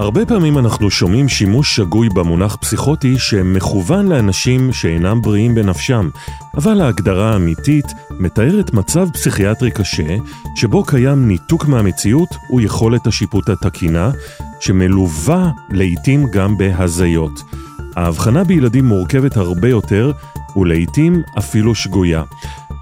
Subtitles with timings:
[0.00, 6.08] הרבה פעמים אנחנו שומעים שימוש שגוי במונח פסיכוטי שמכוון לאנשים שאינם בריאים בנפשם,
[6.56, 10.16] אבל ההגדרה האמיתית מתארת מצב פסיכיאטרי קשה,
[10.54, 14.10] שבו קיים ניתוק מהמציאות ויכולת השיפוט התקינה,
[14.60, 17.42] שמלווה לעיתים גם בהזיות.
[17.96, 20.12] ההבחנה בילדים מורכבת הרבה יותר,
[20.56, 22.22] ולעיתים אפילו שגויה.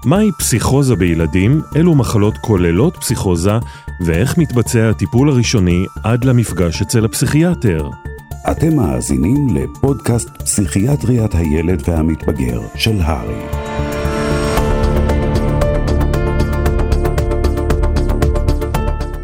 [0.05, 3.57] מהי פסיכוזה בילדים, אילו מחלות כוללות פסיכוזה,
[4.05, 7.89] ואיך מתבצע הטיפול הראשוני עד למפגש אצל הפסיכיאטר.
[8.51, 13.78] אתם מאזינים לפודקאסט פסיכיאטריית הילד והמתבגר של הרי.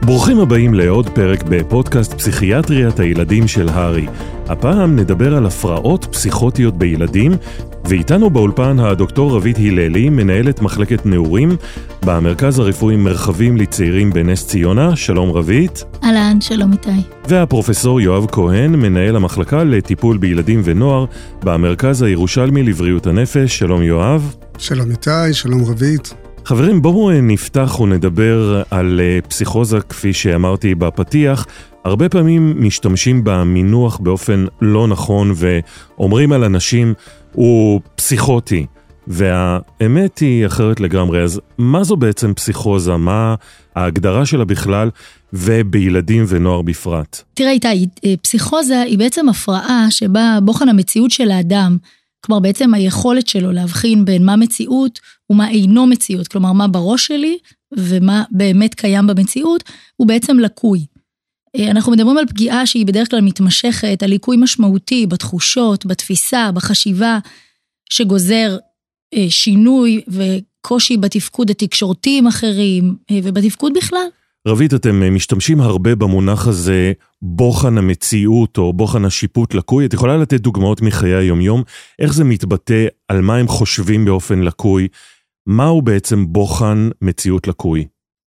[0.06, 4.06] ברוכים הבאים לעוד פרק בפודקאסט פסיכיאטריית הילדים של הרי.
[4.48, 7.32] הפעם נדבר על הפרעות פסיכוטיות בילדים,
[7.86, 11.50] ואיתנו באולפן הדוקטור רבית הללי, מנהלת מחלקת נעורים
[12.06, 14.96] במרכז הרפואי מרחבים לצעירים בנס ציונה.
[14.96, 15.84] שלום רבית.
[16.04, 17.02] אהלן, שלום איתי.
[17.28, 21.06] והפרופסור יואב כהן, מנהל המחלקה לטיפול בילדים ונוער
[21.44, 23.58] במרכז הירושלמי לבריאות הנפש.
[23.58, 24.36] שלום יואב.
[24.58, 26.25] שלום איתי, שלום רבית.
[26.46, 31.46] חברים, בואו נפתח ונדבר על אה, פסיכוזה, כפי שאמרתי בפתיח.
[31.86, 36.94] הרבה פעמים משתמשים במינוח באופן לא נכון ואומרים על אנשים,
[37.32, 38.66] הוא פסיכוטי.
[39.08, 42.98] והאמת היא אחרת לגמרי, אז מה זו בעצם פסיכוזה?
[42.98, 43.36] מה
[43.76, 44.90] ההגדרה שלה בכלל,
[45.34, 47.22] ובילדים ונוער בפרט?
[47.34, 51.78] תראה איתי, אה, פסיכוזה היא בעצם הפרעה שבה בוחן המציאות של האדם,
[52.22, 55.00] כלומר בעצם היכולת שלו להבחין בין מה מציאות
[55.32, 57.38] ומה אינו מציאות, כלומר מה בראש שלי
[57.78, 59.64] ומה באמת קיים במציאות,
[59.96, 60.86] הוא בעצם לקוי.
[61.56, 67.20] אה, אנחנו מדברים על פגיעה שהיא בדרך כלל מתמשכת, על ליקוי משמעותי בתחושות, בתפיסה, בחשיבה,
[67.90, 68.58] שגוזר
[69.14, 74.08] אה, שינוי וקושי בתפקוד התקשורתי עם אחרים אה, ובתפקוד בכלל.
[74.48, 79.86] רבית, אתם משתמשים הרבה במונח הזה בוחן המציאות או בוחן השיפוט לקוי.
[79.86, 81.64] את יכולה לתת דוגמאות מחיי היומיום?
[82.00, 84.88] איך זה מתבטא, על מה הם חושבים באופן לקוי?
[85.48, 87.86] מהו בעצם בוחן מציאות לקוי?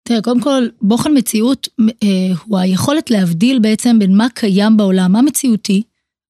[0.03, 1.69] תראה, קודם כל, בוחן מציאות
[2.03, 5.82] אה, הוא היכולת להבדיל בעצם בין מה קיים בעולם, מה מציאותי,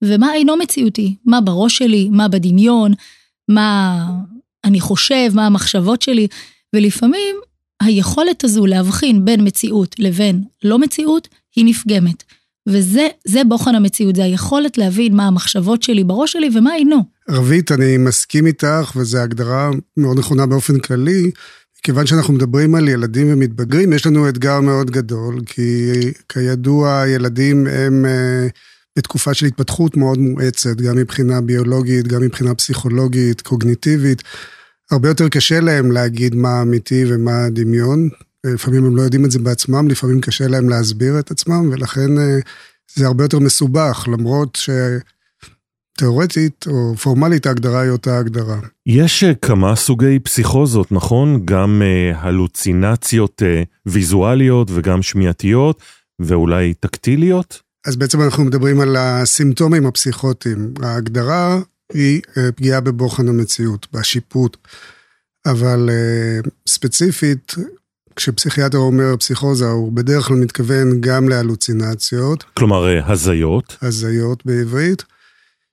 [0.05, 1.17] ומה אינו מציאותי.
[1.27, 2.93] מה בראש שלי, מה בדמיון,
[3.49, 4.07] מה
[4.65, 6.27] אני חושב, מה המחשבות שלי,
[6.73, 7.37] ולפעמים
[7.83, 12.25] היכולת הזו להבחין בין מציאות לבין לא מציאות, היא נפגמת.
[12.69, 17.05] וזה בוחן המציאות, זה היכולת להבין מה המחשבות שלי בראש שלי ומה אינו.
[17.31, 21.31] רבית, אני מסכים איתך, וזו הגדרה מאוד נכונה באופן כללי.
[21.83, 25.93] כיוון שאנחנו מדברים על ילדים ומתבגרים, יש לנו אתגר מאוד גדול, כי
[26.29, 28.47] כידוע, ילדים הם אה,
[28.99, 34.23] בתקופה של התפתחות מאוד מואצת, גם מבחינה ביולוגית, גם מבחינה פסיכולוגית, קוגניטיבית.
[34.91, 38.09] הרבה יותר קשה להם להגיד מה אמיתי ומה דמיון.
[38.47, 42.39] לפעמים הם לא יודעים את זה בעצמם, לפעמים קשה להם להסביר את עצמם, ולכן אה,
[42.95, 44.71] זה הרבה יותר מסובך, למרות ש...
[46.01, 48.59] תיאורטית או פורמלית ההגדרה היא אותה הגדרה.
[48.87, 51.41] יש אה, כמה סוגי פסיכוזות, נכון?
[51.45, 55.83] גם אה, הלוצינציות אה, ויזואליות וגם שמיעתיות
[56.21, 57.61] ואולי טקטיליות?
[57.87, 60.75] אז בעצם אנחנו מדברים על הסימפטומים הפסיכוטיים.
[60.83, 61.59] ההגדרה
[61.93, 64.57] היא אה, פגיעה בבוחן המציאות, בשיפוט.
[65.47, 67.55] אבל אה, ספציפית,
[68.17, 72.45] כשפסיכיאטר אומר פסיכוזה, הוא בדרך כלל מתכוון גם להלוצינציות.
[72.55, 73.77] כלומר, אה, הזיות.
[73.83, 75.05] הזיות בעברית.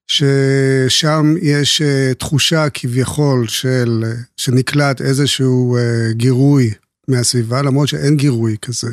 [0.08, 6.72] ששם יש uh, תחושה כביכול של, uh, שנקלט איזשהו uh, גירוי
[7.08, 8.88] מהסביבה, למרות שאין גירוי כזה.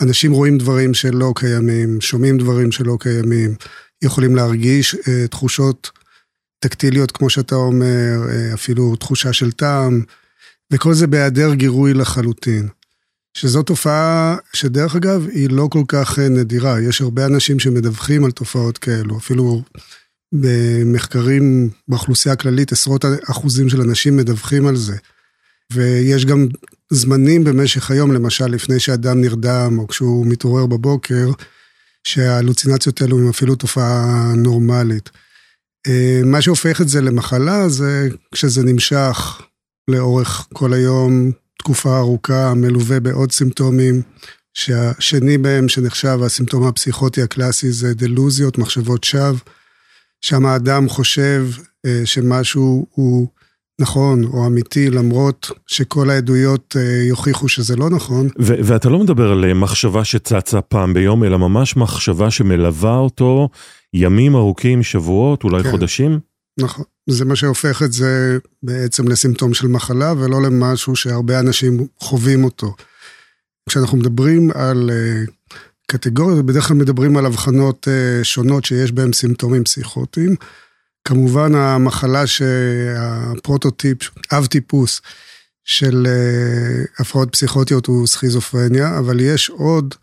[0.00, 3.54] אנשים רואים דברים שלא קיימים, שומעים דברים שלא קיימים,
[4.02, 4.96] יכולים להרגיש
[5.30, 5.90] תחושות
[6.58, 8.20] טקטיליות, כמו שאתה אומר,
[8.54, 10.02] אפילו תחושה של טעם,
[10.72, 12.68] וכל זה בהיעדר גירוי לחלוטין.
[13.34, 18.78] שזו תופעה שדרך אגב היא לא כל כך נדירה, יש הרבה אנשים שמדווחים על תופעות
[18.78, 19.62] כאלו, אפילו
[20.40, 24.96] במחקרים באוכלוסייה הכללית, עשרות אחוזים של אנשים מדווחים על זה.
[25.72, 26.46] ויש גם
[26.90, 31.30] זמנים במשך היום, למשל, לפני שאדם נרדם, או כשהוא מתעורר בבוקר,
[32.04, 35.10] שההלוצינציות האלו הם אפילו תופעה נורמלית.
[35.86, 39.42] אה, מה שהופך את זה למחלה זה כשזה נמשך
[39.88, 44.02] לאורך כל היום, תקופה ארוכה, מלווה בעוד סימפטומים,
[44.54, 49.38] שהשני בהם שנחשב הסימפטום הפסיכוטי הקלאסי זה דלוזיות, מחשבות שווא.
[50.20, 51.46] שם האדם חושב
[51.86, 53.28] אה, שמשהו הוא
[53.80, 58.28] נכון או אמיתי, למרות שכל העדויות אה, יוכיחו שזה לא נכון.
[58.38, 63.48] ו- ואתה לא מדבר על אה, מחשבה שצצה פעם ביום, אלא ממש מחשבה שמלווה אותו
[63.94, 66.20] ימים ארוכים, שבועות, אולי כן, חודשים?
[66.60, 66.84] נכון.
[67.10, 72.74] זה מה שהופך את זה בעצם לסימפטום של מחלה, ולא למשהו שהרבה אנשים חווים אותו.
[73.68, 74.90] כשאנחנו מדברים על
[75.86, 80.36] קטגוריות, ובדרך כלל מדברים על הבחנות אה, שונות שיש בהן סימפטומים פסיכוטיים.
[81.04, 83.98] כמובן המחלה שהפרוטוטיפ,
[84.32, 85.00] אב טיפוס
[85.64, 89.94] של אה, הפרעות פסיכוטיות הוא סכיזופרניה, אבל יש עוד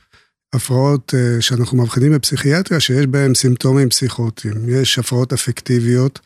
[0.53, 4.69] הפרעות אה, שאנחנו מבחינים בפסיכיאטריה שיש בהן סימפטומים פסיכוטיים.
[4.69, 6.19] יש הפרעות אפקטיביות,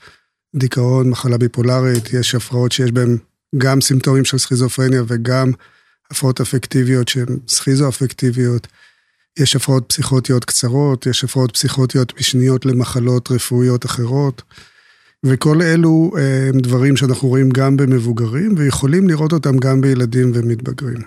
[0.55, 3.17] דיכאון, מחלה ביפולרית, יש הפרעות שיש בהן
[3.57, 5.51] גם סימפטומים של סכיזופרניה וגם
[6.11, 8.67] הפרעות אפקטיביות שהן סכיזו-אפקטיביות.
[9.39, 14.41] יש הפרעות פסיכוטיות קצרות, יש הפרעות פסיכוטיות משניות למחלות רפואיות אחרות,
[15.25, 21.01] וכל אלו אה, הם דברים שאנחנו רואים גם במבוגרים, ויכולים לראות אותם גם בילדים ומתבגרים.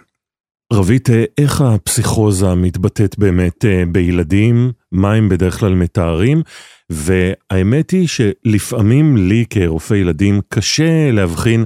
[0.72, 4.72] רבית, אה, איך הפסיכוזה מתבטאת באמת אה, בילדים?
[4.92, 6.42] מה הם בדרך כלל מתארים?
[6.90, 11.64] והאמת היא שלפעמים לי כרופא ילדים קשה להבחין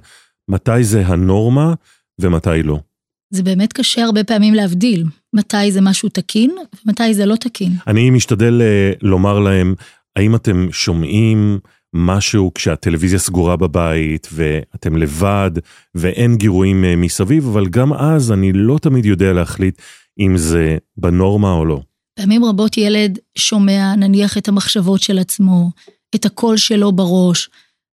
[0.49, 1.75] מתי זה הנורמה
[2.21, 2.81] ומתי לא.
[3.35, 6.51] זה באמת קשה הרבה פעמים להבדיל מתי זה משהו תקין
[6.87, 7.73] ומתי זה לא תקין.
[7.87, 9.75] אני משתדל אה, לומר להם,
[10.17, 11.59] האם אתם שומעים
[11.95, 15.51] משהו כשהטלוויזיה סגורה בבית ואתם לבד
[15.95, 19.83] ואין גירויים אה, מסביב, אבל גם אז אני לא תמיד יודע להחליט
[20.19, 21.81] אם זה בנורמה או לא.
[22.15, 25.71] פעמים רבות ילד שומע נניח את המחשבות של עצמו,
[26.15, 27.49] את הקול שלו בראש,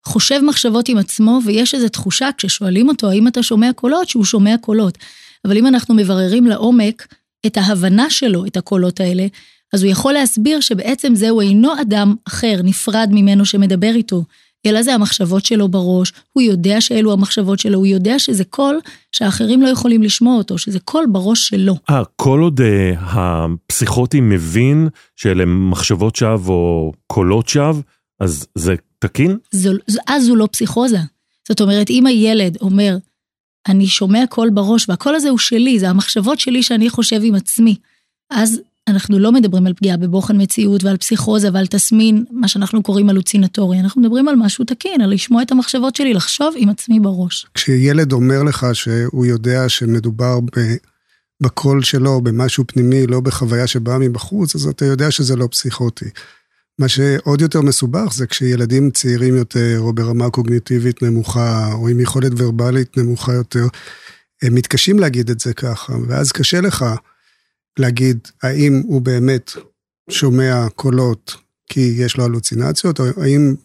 [0.06, 4.56] חושב מחשבות עם עצמו ויש איזו תחושה כששואלים אותו האם אתה שומע קולות, שהוא שומע
[4.62, 4.98] קולות.
[5.46, 7.08] אבל אם אנחנו מבררים לעומק
[7.46, 9.28] את ההבנה שלו, את הקולות האלה,
[9.74, 14.24] אז הוא יכול להסביר שבעצם זהו אינו אדם אחר, נפרד ממנו שמדבר איתו,
[14.66, 18.80] אלא זה המחשבות שלו בראש, הוא יודע שאלו המחשבות שלו, הוא יודע שזה קול
[19.12, 21.76] שאחרים לא יכולים לשמוע אותו, שזה קול בראש שלו.
[21.90, 27.82] אה, כל עוד אה, הפסיכוטי מבין שאלה מחשבות שווא או קולות שווא,
[28.20, 29.38] אז זה תקין?
[29.52, 29.72] זו,
[30.08, 31.00] אז הוא לא פסיכוזה.
[31.48, 32.98] זאת אומרת, אם הילד אומר,
[33.70, 37.76] אני שומע קול בראש, והקול הזה הוא שלי, זה המחשבות שלי שאני חושב עם עצמי.
[38.30, 43.10] אז אנחנו לא מדברים על פגיעה בבוחן מציאות ועל פסיכוזה ועל תסמין, מה שאנחנו קוראים
[43.10, 47.46] הלוצינטורי, אנחנו מדברים על משהו תקין, על לשמוע את המחשבות שלי, לחשוב עם עצמי בראש.
[47.54, 50.76] כשילד אומר לך שהוא יודע שמדובר ב...
[51.42, 56.10] בקול שלו, במשהו פנימי, לא בחוויה שבאה מבחוץ, אז אתה יודע שזה לא פסיכוטי.
[56.80, 62.32] מה שעוד יותר מסובך זה כשילדים צעירים יותר, או ברמה קוגניטיבית נמוכה, או עם יכולת
[62.38, 63.68] ורבלית נמוכה יותר,
[64.42, 66.86] הם מתקשים להגיד את זה ככה, ואז קשה לך
[67.80, 69.52] להגיד האם הוא באמת
[70.10, 71.36] שומע קולות
[71.70, 73.56] כי יש לו הלוצינציות, או האם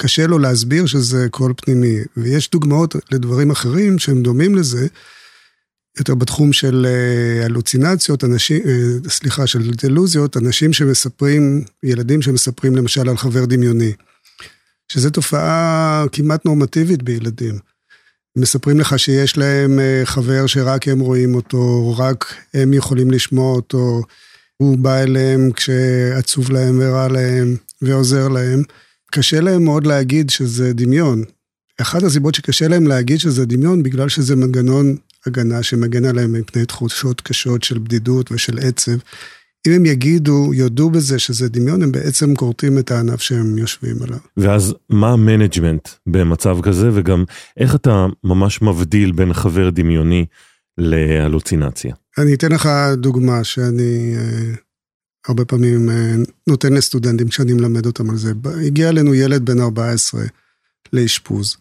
[0.00, 1.98] קשה לו להסביר שזה קול פנימי.
[2.16, 4.86] ויש דוגמאות לדברים אחרים שהם דומים לזה,
[5.98, 13.08] יותר בתחום של אה, הלוצינציות, אנשים, אה, סליחה, של דלוזיות, אנשים שמספרים, ילדים שמספרים למשל
[13.08, 13.92] על חבר דמיוני,
[14.88, 17.58] שזו תופעה כמעט נורמטיבית בילדים.
[18.36, 24.02] מספרים לך שיש להם אה, חבר שרק הם רואים אותו, רק הם יכולים לשמוע אותו,
[24.56, 28.62] הוא בא אליהם כשעצוב להם ורע להם ועוזר להם.
[29.10, 31.24] קשה להם מאוד להגיד שזה דמיון.
[31.80, 34.96] אחת הסיבות שקשה להם להגיד שזה דמיון, בגלל שזה מנגנון
[35.26, 38.96] הגנה שמגן עליהם מפני תחושות קשות של בדידות ושל עצב.
[39.66, 44.18] אם הם יגידו, יודו בזה שזה דמיון, הם בעצם כורתים את הענף שהם יושבים עליו.
[44.36, 47.24] ואז מה ה management במצב כזה, וגם
[47.56, 50.26] איך אתה ממש מבדיל בין חבר דמיוני
[50.78, 51.94] להלוצינציה?
[52.18, 54.54] אני אתן לך דוגמה שאני אה,
[55.28, 56.14] הרבה פעמים אה,
[56.46, 58.32] נותן לסטודנטים כשאני מלמד אותם על זה.
[58.66, 60.22] הגיע אלינו ילד בן 14
[60.92, 61.56] לאשפוז,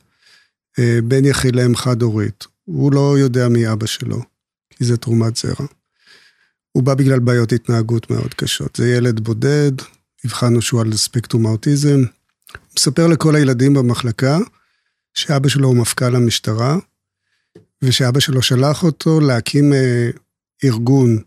[0.79, 2.50] אה, בן יחיד לאם חד-הורית.
[2.73, 4.21] הוא לא יודע מי אבא שלו,
[4.69, 5.65] כי זה תרומת זרע.
[6.71, 8.75] הוא בא בגלל בעיות התנהגות מאוד קשות.
[8.75, 9.71] זה ילד בודד,
[10.25, 12.03] הבחנו שהוא על ספקטרום האוטיזם.
[12.77, 14.37] מספר לכל הילדים במחלקה
[15.13, 16.77] שאבא שלו הוא מפכ"ל המשטרה,
[17.81, 20.09] ושאבא שלו שלח אותו להקים אה,
[20.63, 21.19] ארגון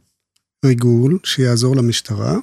[0.65, 2.37] ריגול שיעזור למשטרה,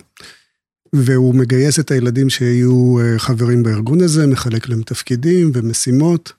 [0.93, 6.34] והוא מגייס את הילדים שיהיו אה, חברים בארגון הזה, מחלק להם תפקידים ומשימות.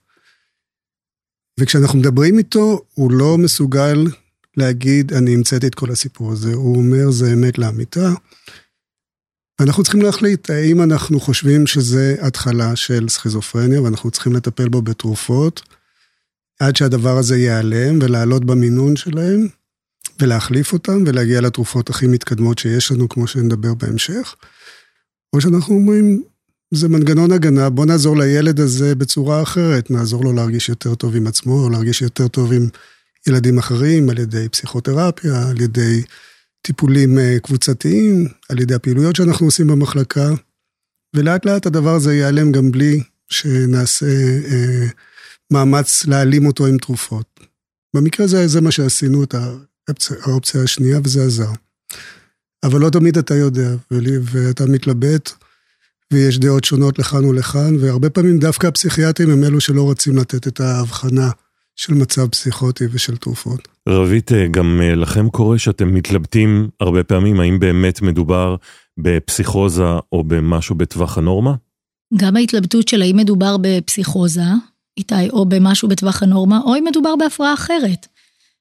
[1.63, 4.07] וכשאנחנו מדברים איתו, הוא לא מסוגל
[4.57, 6.55] להגיד, אני המצאתי את כל הסיפור הזה.
[6.55, 8.13] הוא אומר, זה אמת לאמיתה.
[9.61, 15.63] ואנחנו צריכים להחליט האם אנחנו חושבים שזה התחלה של סכיזופרניה ואנחנו צריכים לטפל בו בתרופות
[16.61, 19.49] עד שהדבר הזה ייעלם ולעלות במינון שלהם
[20.23, 24.35] ולהחליף אותם ולהגיע לתרופות הכי מתקדמות שיש לנו, כמו שנדבר בהמשך.
[25.33, 26.23] או שאנחנו אומרים,
[26.75, 31.27] זה מנגנון הגנה, בוא נעזור לילד הזה בצורה אחרת, נעזור לו להרגיש יותר טוב עם
[31.27, 32.69] עצמו, או להרגיש יותר טוב עם
[33.27, 36.03] ילדים אחרים, על ידי פסיכותרפיה, על ידי
[36.63, 40.31] טיפולים אה, קבוצתיים, על ידי הפעילויות שאנחנו עושים במחלקה,
[41.17, 44.07] ולאט לאט הדבר הזה ייעלם גם בלי שנעשה
[44.51, 44.87] אה,
[45.53, 47.41] מאמץ להעלים אותו עם תרופות.
[47.97, 51.51] במקרה הזה זה מה שעשינו, את האופציה, האופציה השנייה, וזה עזר.
[52.63, 55.31] אבל לא תמיד אתה יודע, ואתה מתלבט,
[56.13, 60.61] ויש דעות שונות לכאן ולכאן, והרבה פעמים דווקא הפסיכיאטרים הם אלו שלא רוצים לתת את
[60.61, 61.31] ההבחנה
[61.77, 63.69] של מצב פסיכוטי ושל תרופות.
[63.89, 68.57] רבית, אה, גם אה, לכם קורה שאתם מתלבטים הרבה פעמים האם באמת מדובר
[68.99, 71.55] בפסיכוזה או במשהו בטווח הנורמה?
[72.17, 74.43] גם ההתלבטות של האם מדובר בפסיכוזה,
[74.97, 78.07] איתי, או במשהו בטווח הנורמה, או אם מדובר בהפרעה אחרת.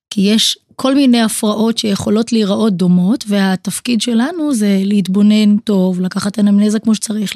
[0.09, 6.79] כי יש כל מיני הפרעות שיכולות להיראות דומות, והתפקיד שלנו זה להתבונן טוב, לקחת אנמנזה
[6.79, 7.33] כמו שצריך,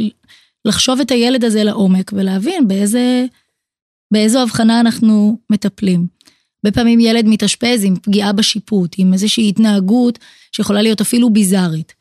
[0.66, 3.26] לחשוב את הילד הזה לעומק ולהבין באיזה,
[4.14, 6.08] באיזו הבחנה אנחנו מטפלים.
[6.64, 10.20] הרבה פעמים ילד מתאשפז עם פגיעה בשיפוט, עם איזושהי התנהגות
[10.52, 11.94] שיכולה להיות אפילו ביזארית.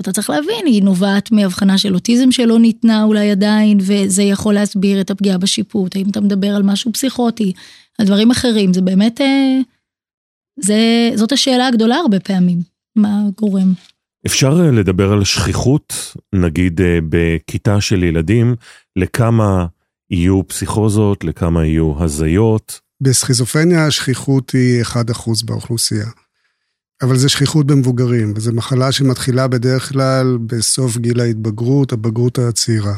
[0.00, 5.00] אתה צריך להבין, היא נובעת מהבחנה של אוטיזם שלא ניתנה אולי עדיין, וזה יכול להסביר
[5.00, 5.96] את הפגיעה בשיפוט.
[5.96, 7.52] האם אתה מדבר על משהו פסיכוטי,
[7.98, 9.58] על דברים אחרים, זה באמת, אה,
[10.60, 12.58] זה, זאת השאלה הגדולה הרבה פעמים,
[12.96, 13.72] מה גורם.
[14.26, 18.54] אפשר אה, לדבר על שכיחות, נגיד אה, בכיתה של ילדים,
[18.96, 19.66] לכמה
[20.10, 22.80] יהיו פסיכוזות, לכמה יהיו הזיות?
[23.00, 24.96] בסכיזופרניה השכיחות היא 1%
[25.44, 26.06] באוכלוסייה.
[27.02, 32.96] אבל זה שכיחות במבוגרים, וזו מחלה שמתחילה בדרך כלל בסוף גיל ההתבגרות, הבגרות הצעירה.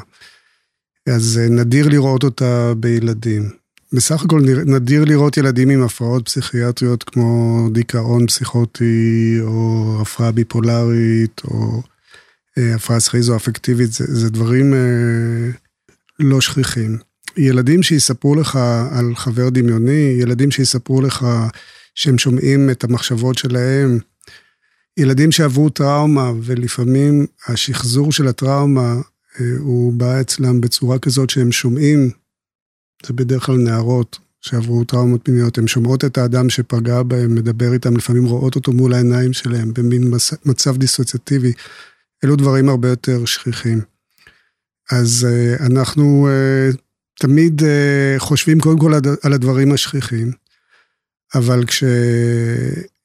[1.09, 3.51] אז אה, נדיר לראות אותה בילדים.
[3.93, 11.83] בסך הכל נדיר לראות ילדים עם הפרעות פסיכיאטריות כמו דיכאון פסיכוטי, או הפרעה ביפולרית, או
[12.59, 15.51] אה, הפרעה סכיזו-אפקטיבית, זה, זה דברים אה,
[16.19, 16.99] לא שכיחים.
[17.37, 18.59] ילדים שיספרו לך
[18.91, 21.27] על חבר דמיוני, ילדים שיספרו לך
[21.95, 23.99] שהם שומעים את המחשבות שלהם.
[24.97, 28.95] ילדים שעברו טראומה, ולפעמים השחזור של הטראומה
[29.41, 32.11] אה, הוא בא אצלם בצורה כזאת שהם שומעים,
[33.07, 37.97] זה בדרך כלל נערות שעברו טראומות מיניות, הן שומעות את האדם שפגע בהם, מדבר איתם,
[37.97, 40.13] לפעמים רואות אותו מול העיניים שלהם, במין
[40.45, 41.53] מצב דיסוציאטיבי.
[42.25, 43.81] אלו דברים הרבה יותר שכיחים.
[44.91, 46.71] אז אה, אנחנו אה,
[47.19, 47.63] תמיד
[48.19, 50.33] חושבים קודם כל על הדברים השכיחים.
[51.35, 51.65] אבל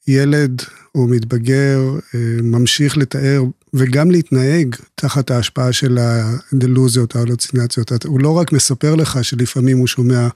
[0.08, 0.62] כשילד
[0.96, 1.80] או מתבגר
[2.16, 9.24] אה, ממשיך לתאר וגם להתנהג תחת ההשפעה של הדלוזיות, ההלוצינציות, הוא לא רק מספר לך
[9.24, 10.28] שלפעמים הוא שומע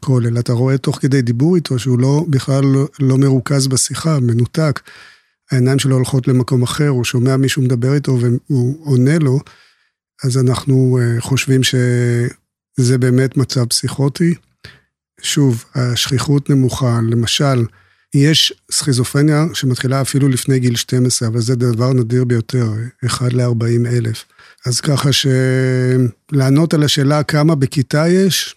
[0.00, 4.20] קול, אלא אתה רואה תוך כדי דיבור איתו שהוא לא, בכלל לא, לא מרוכז בשיחה,
[4.20, 4.80] מנותק.
[5.50, 9.40] העיניים שלו הולכות למקום אחר, הוא שומע מישהו מדבר איתו והוא עונה לו,
[10.24, 14.34] אז אנחנו אה, חושבים שזה באמת מצב פסיכוטי.
[15.20, 17.64] שוב, השכיחות נמוכה, למשל,
[18.14, 22.72] יש סכיזופרניה שמתחילה אפילו לפני גיל 12, אבל זה דבר נדיר ביותר,
[23.06, 24.24] 1 ל-40 אלף.
[24.66, 28.56] אז ככה שלענות על השאלה כמה בכיתה יש,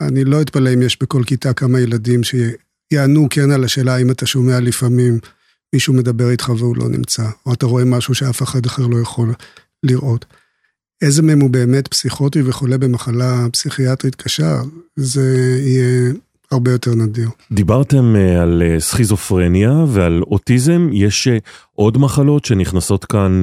[0.00, 4.26] אני לא אתפלא אם יש בכל כיתה כמה ילדים שיענו כן על השאלה האם אתה
[4.26, 5.18] שומע לפעמים
[5.72, 9.34] מישהו מדבר איתך והוא לא נמצא, או אתה רואה משהו שאף אחד אחר לא יכול
[9.82, 10.24] לראות.
[11.02, 14.60] איזה מהם הוא באמת פסיכוטי וחולה במחלה פסיכיאטרית קשה,
[14.96, 16.12] זה יהיה
[16.52, 17.28] הרבה יותר נדיר.
[17.52, 21.38] דיברתם אה, על אה, סכיזופרניה ועל אוטיזם, יש אה,
[21.72, 23.42] עוד מחלות שנכנסות כאן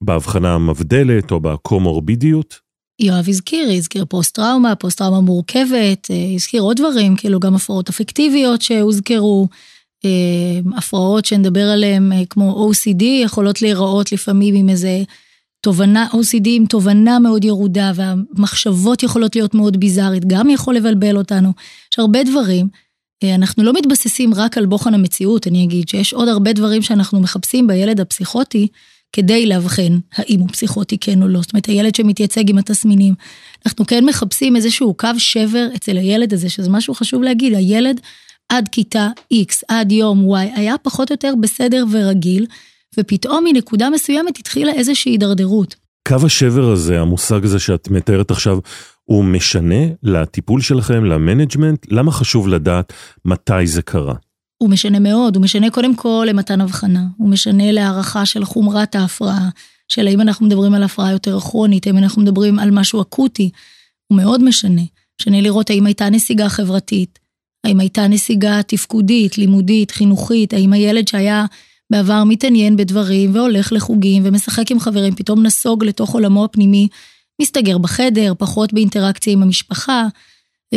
[0.00, 2.58] בהבחנה המבדלת או בקומורבידיות?
[3.00, 9.48] יואב הזכיר, הזכיר פוסט-טראומה, פוסט-טראומה מורכבת, הזכיר עוד דברים, כאילו גם הפרעות אפקטיביות שהוזכרו,
[10.76, 15.02] הפרעות שנדבר עליהן כמו OCD, יכולות להיראות לפעמים עם איזה
[15.62, 21.52] תובנה, OCD עם תובנה מאוד ירודה, והמחשבות יכולות להיות מאוד ביזארית, גם יכול לבלבל אותנו.
[21.92, 22.68] יש הרבה דברים.
[23.24, 27.20] אה, אנחנו לא מתבססים רק על בוחן המציאות, אני אגיד שיש עוד הרבה דברים שאנחנו
[27.20, 28.68] מחפשים בילד הפסיכוטי,
[29.12, 31.40] כדי לאבחן האם הוא פסיכוטי כן או לא.
[31.40, 33.14] זאת אומרת, הילד שמתייצג עם התסמינים.
[33.66, 38.00] אנחנו כן מחפשים איזשהו קו שבר אצל הילד הזה, שזה משהו חשוב להגיד, הילד
[38.48, 42.46] עד כיתה X, עד יום Y, היה פחות או יותר בסדר ורגיל.
[42.98, 45.76] ופתאום מנקודה מסוימת התחילה איזושהי הידרדרות.
[46.08, 48.58] קו השבר הזה, המושג הזה שאת מתארת עכשיו,
[49.04, 51.86] הוא משנה לטיפול שלכם, ל management?
[51.90, 52.92] למה חשוב לדעת
[53.24, 54.14] מתי זה קרה?
[54.62, 59.48] הוא משנה מאוד, הוא משנה קודם כל למתן אבחנה, הוא משנה להערכה של חומרת ההפרעה,
[59.88, 63.50] של האם אנחנו מדברים על הפרעה יותר כרונית, האם אנחנו מדברים על משהו אקוטי,
[64.08, 64.82] הוא מאוד משנה.
[65.20, 67.18] משנה לראות האם הייתה נסיגה חברתית,
[67.64, 71.44] האם הייתה נסיגה תפקודית, לימודית, חינוכית, האם הילד שהיה
[71.92, 76.88] בעבר מתעניין בדברים והולך לחוגים ומשחק עם חברים, פתאום נסוג לתוך עולמו הפנימי,
[77.42, 80.06] מסתגר בחדר, פחות באינטראקציה עם המשפחה,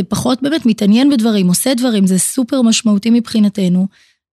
[0.10, 3.88] פחות באמת מתעניין בדברים, עושה דברים, זה סופר משמעותי מבחינתנו,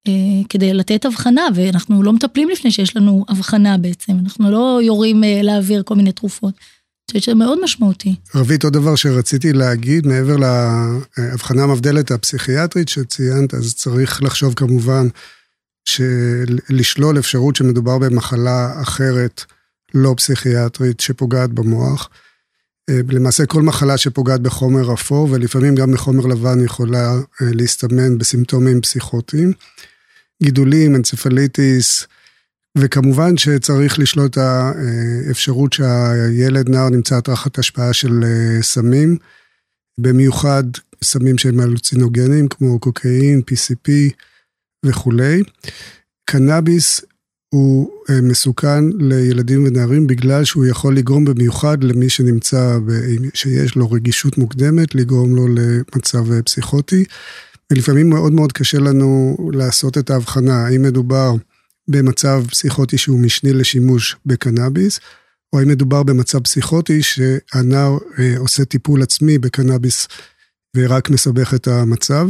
[0.08, 0.12] אה,
[0.48, 5.42] כדי לתת הבחנה, ואנחנו לא מטפלים לפני שיש לנו הבחנה בעצם, אנחנו לא יורים אה,
[5.42, 6.54] להעביר כל מיני תרופות.
[6.54, 8.14] אני חושבת שזה מאוד משמעותי.
[8.34, 15.08] רבית, עוד דבר שרציתי להגיד, מעבר להבחנה המבדלת הפסיכיאטרית שציינת, אז צריך לחשוב כמובן
[16.70, 19.44] לשלול אפשרות שמדובר במחלה אחרת,
[19.94, 22.08] לא פסיכיאטרית, שפוגעת במוח.
[22.90, 28.80] אה, למעשה כל מחלה שפוגעת בחומר אפור, ולפעמים גם בחומר לבן יכולה אה, להסתמן בסימפטומים
[28.80, 29.52] פסיכוטיים.
[30.42, 32.06] גידולים, אנצפליטיס,
[32.78, 39.16] וכמובן שצריך לשלול את האפשרות שהילד נער נמצא תחת השפעה של אה, סמים,
[39.98, 40.64] במיוחד
[41.04, 43.90] סמים שהם הלוצינוגנים כמו קוקאין, PCP
[44.84, 45.42] וכולי.
[46.24, 47.00] קנאביס
[47.48, 52.78] הוא אה, מסוכן לילדים ונערים בגלל שהוא יכול לגרום במיוחד למי שנמצא,
[53.34, 57.04] שיש לו רגישות מוקדמת, לגרום לו למצב אה, פסיכוטי.
[57.72, 61.34] ולפעמים מאוד מאוד קשה לנו לעשות את ההבחנה, האם מדובר
[61.88, 65.00] במצב פסיכוטי שהוא משני לשימוש בקנאביס,
[65.52, 70.08] או האם מדובר במצב פסיכוטי שהנער אה, עושה טיפול עצמי בקנאביס
[70.76, 72.28] ורק מסבך את המצב.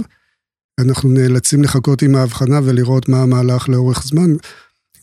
[0.80, 4.30] אנחנו נאלצים לחכות עם ההבחנה ולראות מה המהלך לאורך זמן.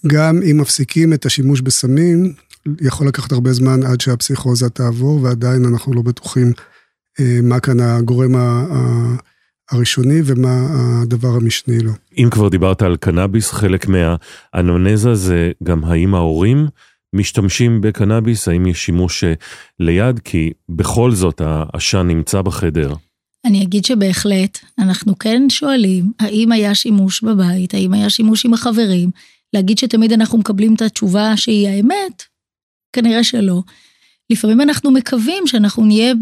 [0.07, 2.33] גם אם מפסיקים את השימוש בסמים,
[2.81, 6.51] יכול לקחת הרבה זמן עד שהפסיכוזה תעבור, ועדיין אנחנו לא בטוחים
[7.19, 8.35] אה, מה כאן הגורם
[9.71, 10.67] הראשוני ומה
[11.01, 11.91] הדבר המשני לו.
[12.17, 16.67] אם כבר דיברת על קנאביס, חלק מהאנונזה זה גם האם ההורים
[17.13, 19.33] משתמשים בקנאביס, האם יש שימוש אה,
[19.79, 22.93] ליד, כי בכל זאת העשן נמצא בחדר.
[23.49, 29.09] אני אגיד שבהחלט, אנחנו כן שואלים, האם היה שימוש בבית, האם היה שימוש עם החברים,
[29.53, 32.23] להגיד שתמיד אנחנו מקבלים את התשובה שהיא האמת,
[32.93, 33.61] כנראה שלא.
[34.29, 36.13] לפעמים אנחנו מקווים שאנחנו נהיה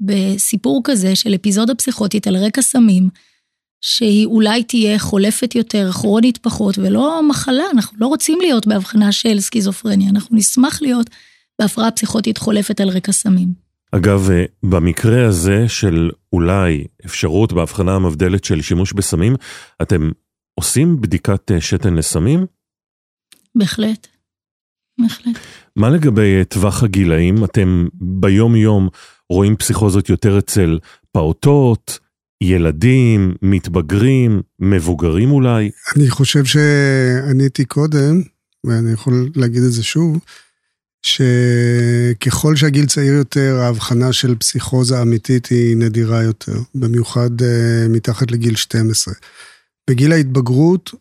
[0.00, 3.08] בסיפור כזה של אפיזודה פסיכוטית על רקע סמים,
[3.80, 9.40] שהיא אולי תהיה חולפת יותר, כרונית פחות, ולא מחלה, אנחנו לא רוצים להיות בהבחנה של
[9.40, 11.10] סכיזופרניה, אנחנו נשמח להיות
[11.58, 13.67] בהפרעה פסיכוטית חולפת על רקע סמים.
[13.92, 19.36] אגב, אה, במקרה הזה של אולי אפשרות בהבחנה המבדלת של שימוש בסמים,
[19.82, 20.10] אתם
[20.54, 22.46] עושים בדיקת אה, שתן לסמים?
[23.54, 24.06] בהחלט.
[25.00, 25.38] בהחלט.
[25.76, 27.44] מה לגבי אה, טווח הגילאים?
[27.44, 28.88] אתם ביום יום
[29.30, 30.78] רואים פסיכוזות יותר אצל
[31.12, 31.98] פעוטות,
[32.42, 35.70] ילדים, מתבגרים, מבוגרים אולי?
[35.96, 38.22] אני חושב שעניתי קודם,
[38.66, 40.18] ואני יכול להגיד את זה שוב,
[41.02, 48.56] שככל שהגיל צעיר יותר, ההבחנה של פסיכוזה אמיתית היא נדירה יותר, במיוחד uh, מתחת לגיל
[48.56, 49.14] 12.
[49.90, 50.94] בגיל ההתבגרות,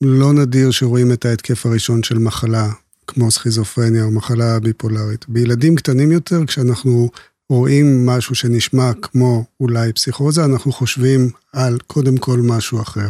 [0.00, 2.68] לא נדיר שרואים את ההתקף הראשון של מחלה,
[3.06, 5.28] כמו סכיזופרניה או מחלה ביפולרית.
[5.28, 7.10] בילדים קטנים יותר, כשאנחנו
[7.50, 13.08] רואים משהו שנשמע כמו אולי פסיכוזה, אנחנו חושבים על קודם כל משהו אחר.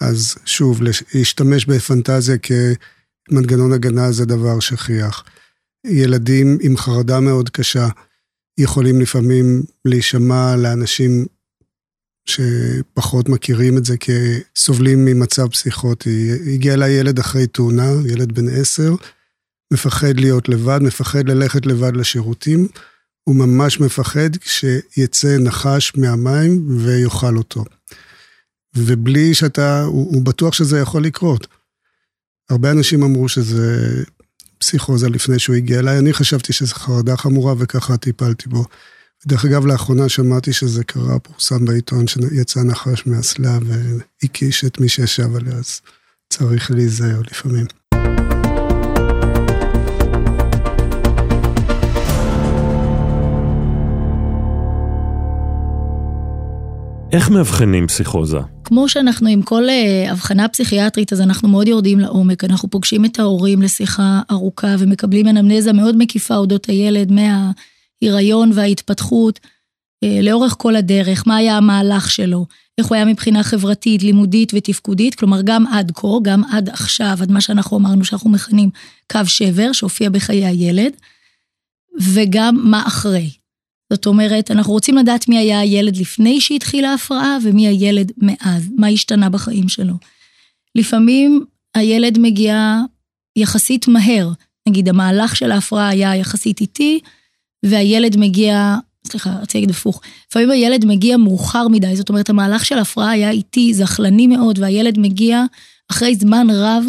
[0.00, 5.24] אז שוב, להשתמש בפנטזיה כמנגנון הגנה זה דבר שכיח.
[5.84, 7.88] ילדים עם חרדה מאוד קשה
[8.58, 11.26] יכולים לפעמים להישמע לאנשים
[12.26, 16.30] שפחות מכירים את זה כסובלים ממצב פסיכוטי.
[16.54, 18.94] הגיע אליי ילד אחרי תאונה, ילד בן עשר,
[19.72, 22.68] מפחד להיות לבד, מפחד ללכת לבד לשירותים.
[23.24, 27.64] הוא ממש מפחד כשיצא נחש מהמים ויאכל אותו.
[28.76, 31.46] ובלי שאתה, הוא, הוא בטוח שזה יכול לקרות.
[32.50, 34.02] הרבה אנשים אמרו שזה
[34.64, 38.64] פסיכוזה לפני שהוא הגיע אליי, אני חשבתי שזו חרדה חמורה וככה טיפלתי בו.
[39.26, 45.36] דרך אגב, לאחרונה שמעתי שזה קרה, פורסם בעיתון שיצא נחש מאסלה והקיש את מי שישב
[45.36, 45.80] עליה, אז
[46.28, 47.66] צריך להיזהר לפעמים.
[57.12, 58.53] איך מאבחנים פסיכוזה?
[58.64, 62.44] כמו שאנחנו עם כל uh, הבחנה פסיכיאטרית, אז אנחנו מאוד יורדים לעומק.
[62.44, 69.40] אנחנו פוגשים את ההורים לשיחה ארוכה ומקבלים אנמנזה מאוד מקיפה אודות הילד מההיריון וההתפתחות
[70.04, 72.46] uh, לאורך כל הדרך, מה היה המהלך שלו,
[72.78, 77.30] איך הוא היה מבחינה חברתית, לימודית ותפקודית, כלומר גם עד כה, גם עד עכשיו, עד
[77.30, 78.70] מה שאנחנו אמרנו שאנחנו מכנים
[79.12, 80.92] קו שבר שהופיע בחיי הילד,
[82.00, 83.30] וגם מה אחרי.
[83.92, 88.88] זאת אומרת, אנחנו רוצים לדעת מי היה הילד לפני שהתחילה ההפרעה ומי הילד מאז, מה
[88.88, 89.94] השתנה בחיים שלו.
[90.74, 91.44] לפעמים
[91.74, 92.80] הילד מגיע
[93.36, 94.30] יחסית מהר,
[94.68, 97.00] נגיד המהלך של ההפרעה היה יחסית איטי,
[97.62, 102.78] והילד מגיע, סליחה, רציתי להגיד הפוך, לפעמים הילד מגיע מאוחר מדי, זאת אומרת המהלך של
[102.78, 105.44] ההפרעה היה איטי, זחלני מאוד, והילד מגיע
[105.90, 106.84] אחרי זמן רב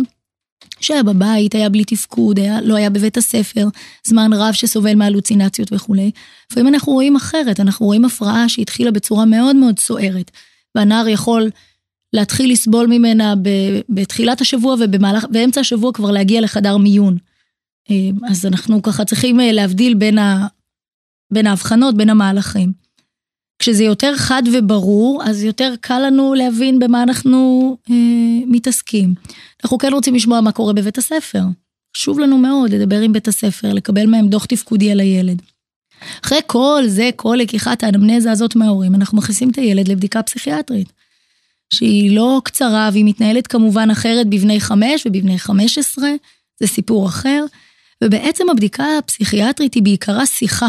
[0.85, 3.67] שהיה בבית, היה בלי תפקוד, היה, לא היה בבית הספר,
[4.07, 6.11] זמן רב שסובל מהלוצינציות וכולי.
[6.51, 10.31] לפעמים אנחנו רואים אחרת, אנחנו רואים הפרעה שהתחילה בצורה מאוד מאוד סוערת,
[10.75, 11.49] והנער יכול
[12.13, 13.49] להתחיל לסבול ממנה ב,
[13.89, 17.17] בתחילת השבוע ובמהלך, באמצע השבוע כבר להגיע לחדר מיון.
[17.91, 20.47] אה, אז אנחנו ככה צריכים אה, להבדיל בין, ה,
[21.33, 22.84] בין ההבחנות, בין המהלכים.
[23.59, 27.95] כשזה יותר חד וברור, אז יותר קל לנו להבין במה אנחנו אה,
[28.47, 29.13] מתעסקים.
[29.63, 31.41] אנחנו כן רוצים לשמוע מה קורה בבית הספר.
[31.97, 35.41] חשוב לנו מאוד לדבר עם בית הספר, לקבל מהם דוח תפקודי על הילד.
[36.25, 40.93] אחרי כל זה, כל לקיחת האנמנזה הזאת מההורים, אנחנו מכניסים את הילד לבדיקה פסיכיאטרית.
[41.73, 46.09] שהיא לא קצרה והיא מתנהלת כמובן אחרת בבני חמש ובבני חמש עשרה,
[46.59, 47.45] זה סיפור אחר.
[48.03, 50.67] ובעצם הבדיקה הפסיכיאטרית היא בעיקרה שיחה.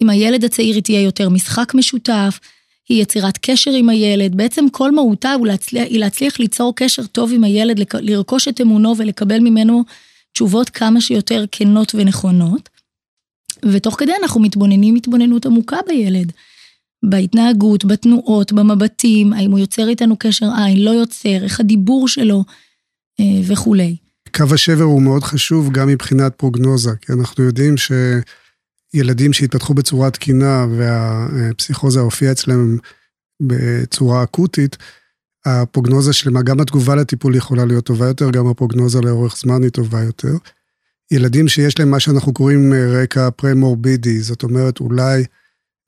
[0.00, 2.40] עם הילד הצעיר היא תהיה יותר משחק משותף,
[2.88, 7.32] היא יצירת קשר עם הילד, בעצם כל מהותה הוא להצליח, היא להצליח ליצור קשר טוב
[7.32, 9.84] עם הילד, לרכוש את אמונו ולקבל ממנו
[10.32, 12.68] תשובות כמה שיותר כנות ונכונות.
[13.72, 16.32] ותוך כדי אנחנו מתבוננים התבוננות עמוקה בילד.
[17.02, 22.44] בהתנהגות, בתנועות, במבטים, האם הוא יוצר איתנו קשר עין, לא יוצר, איך הדיבור שלו
[23.20, 23.96] אה, וכולי.
[24.36, 27.76] קו השבר הוא מאוד חשוב גם מבחינת פרוגנוזה, כי אנחנו יודעים
[28.92, 32.76] שילדים שהתפתחו בצורה תקינה והפסיכוזה הופיעה אצלם
[33.42, 34.76] בצורה אקוטית,
[35.44, 40.02] הפרוגנוזה שלמה, גם התגובה לטיפול יכולה להיות טובה יותר, גם הפרוגנוזה לאורך זמן היא טובה
[40.02, 40.36] יותר.
[41.10, 45.24] ילדים שיש להם מה שאנחנו קוראים אה, רקע פרה-מורבידי, זאת אומרת אולי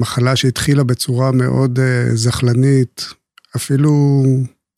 [0.02, 3.06] מחלה שהתחילה בצורה מאוד uh, זחלנית,
[3.56, 4.22] אפילו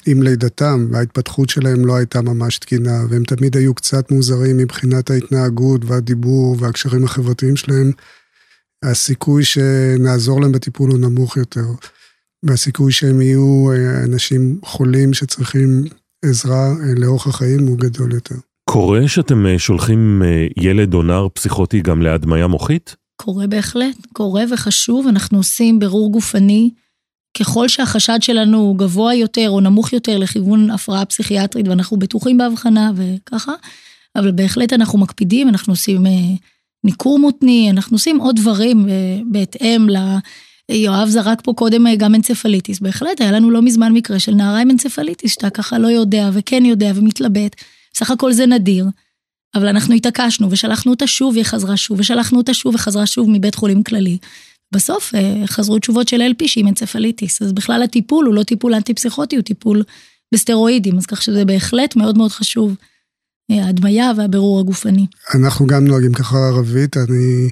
[0.07, 5.85] עם לידתם, וההתפתחות שלהם לא הייתה ממש תקינה, והם תמיד היו קצת מוזרים מבחינת ההתנהגות
[5.85, 7.90] והדיבור והקשרים החברתיים שלהם,
[8.85, 11.67] הסיכוי שנעזור להם בטיפול הוא נמוך יותר,
[12.43, 15.85] והסיכוי שהם יהיו uh, אנשים חולים שצריכים
[16.25, 18.35] עזרה uh, לאורך החיים הוא גדול יותר.
[18.71, 20.23] קורה שאתם שולחים
[20.57, 22.97] ילד או נער פסיכוטי גם להדמיה מוחית?
[23.17, 26.71] קורה בהחלט, קורה וחשוב, אנחנו עושים בירור גופני.
[27.38, 32.92] ככל שהחשד שלנו הוא גבוה יותר או נמוך יותר לכיוון הפרעה פסיכיאטרית ואנחנו בטוחים בהבחנה
[32.97, 33.53] וככה,
[34.16, 36.12] אבל בהחלט אנחנו מקפידים, אנחנו עושים אה,
[36.85, 39.97] ניכור מותני, אנחנו עושים עוד דברים אה, בהתאם ל...
[40.68, 44.61] יואב זרק פה קודם אה, גם אנצפליטיס, בהחלט היה לנו לא מזמן מקרה של נערה
[44.61, 47.57] עם אנצפליטיס, שאתה ככה לא יודע וכן יודע ומתלבט,
[47.94, 48.87] סך הכל זה נדיר.
[49.55, 53.55] אבל אנחנו התעקשנו ושלחנו אותה שוב והיא חזרה שוב ושלחנו אותה שוב וחזרה שוב מבית
[53.55, 54.18] חולים כללי.
[54.74, 59.37] בסוף אה, חזרו תשובות של LP שהיא אנצפליטיס, אז בכלל הטיפול הוא לא טיפול אנטי-פסיכוטי,
[59.37, 59.82] הוא טיפול
[60.34, 62.76] בסטרואידים, אז כך שזה בהחלט מאוד מאוד חשוב,
[63.50, 65.06] אה, ההדמיה והבירור הגופני.
[65.34, 67.48] אנחנו גם נוהגים ככה ערבית, אני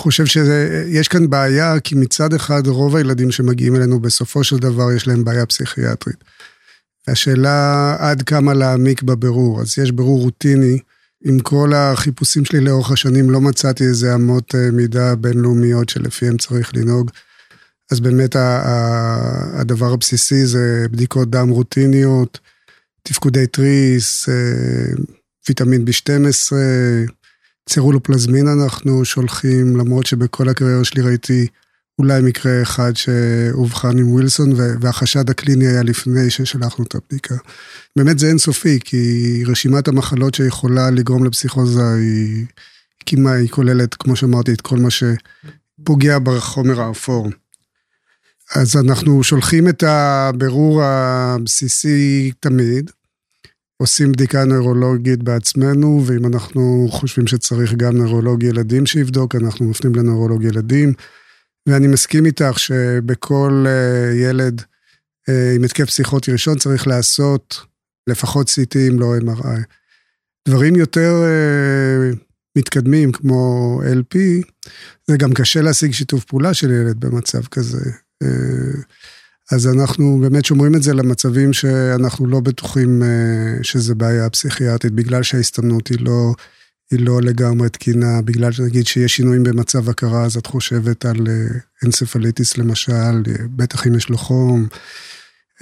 [0.00, 5.06] חושב שיש כאן בעיה, כי מצד אחד רוב הילדים שמגיעים אלינו בסופו של דבר יש
[5.06, 6.24] להם בעיה פסיכיאטרית.
[7.08, 10.78] השאלה עד כמה להעמיק בבירור, אז יש בירור רוטיני.
[11.24, 16.76] עם כל החיפושים שלי לאורך השנים לא מצאתי איזה אמות אה, מידה בינלאומיות שלפיהם צריך
[16.76, 17.10] לנהוג.
[17.92, 18.36] אז באמת
[19.54, 22.38] הדבר הבסיסי זה בדיקות דם רוטיניות,
[23.02, 24.34] תפקודי תריס, אה,
[25.48, 26.52] ויטמין B12,
[27.68, 31.46] צירולופלזמין אנחנו שולחים, למרות שבכל הקריירה שלי ראיתי
[31.98, 37.34] אולי מקרה אחד שאובחן עם ווילסון, והחשד הקליני היה לפני ששלחנו את הבדיקה.
[37.96, 42.46] באמת זה אינסופי, כי רשימת המחלות שיכולה לגרום לפסיכוזה היא
[43.06, 47.28] כמעט, היא כוללת, כמו שאמרתי, את כל מה שפוגע בחומר האפור.
[48.54, 52.90] אז אנחנו שולחים את הבירור הבסיסי תמיד,
[53.76, 60.44] עושים בדיקה נוירולוגית בעצמנו, ואם אנחנו חושבים שצריך גם נוירולוג ילדים שיבדוק, אנחנו מפנים לנוירולוג
[60.44, 60.92] ילדים.
[61.68, 64.62] ואני מסכים איתך שבכל אה, ילד
[65.28, 67.60] אה, עם התקף פסיכוטי ראשון צריך לעשות
[68.06, 69.60] לפחות CT אם לא MRI.
[70.48, 72.10] דברים יותר אה,
[72.58, 74.18] מתקדמים כמו LP,
[75.06, 77.90] זה גם קשה להשיג שיתוף פעולה של ילד במצב כזה.
[79.52, 83.02] אז אנחנו באמת שומרים את זה למצבים שאנחנו לא בטוחים
[83.62, 86.34] שזה בעיה פסיכיאטרית, בגלל שההסתמנות היא לא
[86.90, 91.26] היא לא לגמרי תקינה, בגלל שנגיד שיש שינויים במצב הכרה, אז את חושבת על
[91.84, 93.22] אנצפליטיס למשל,
[93.56, 94.66] בטח אם יש לו חום,